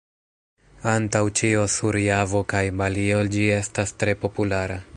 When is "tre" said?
4.05-4.17